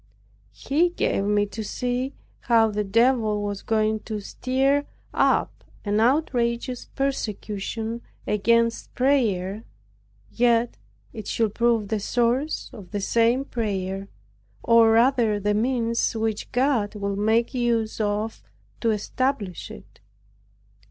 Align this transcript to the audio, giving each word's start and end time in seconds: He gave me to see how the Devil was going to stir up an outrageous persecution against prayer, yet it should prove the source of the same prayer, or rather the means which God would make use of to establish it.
He 0.55 0.89
gave 0.89 1.25
me 1.25 1.45
to 1.45 1.63
see 1.63 2.13
how 2.39 2.71
the 2.71 2.83
Devil 2.83 3.43
was 3.43 3.61
going 3.61 3.99
to 3.99 4.19
stir 4.19 4.85
up 5.13 5.63
an 5.85 5.99
outrageous 6.01 6.85
persecution 6.95 8.01
against 8.25 8.95
prayer, 8.95 9.63
yet 10.31 10.75
it 11.13 11.27
should 11.27 11.53
prove 11.53 11.89
the 11.89 11.99
source 11.99 12.71
of 12.73 12.89
the 12.89 12.99
same 12.99 13.45
prayer, 13.45 14.07
or 14.63 14.89
rather 14.89 15.39
the 15.39 15.53
means 15.53 16.15
which 16.15 16.51
God 16.51 16.95
would 16.95 17.19
make 17.19 17.53
use 17.53 18.01
of 18.01 18.41
to 18.79 18.89
establish 18.89 19.69
it. 19.69 19.99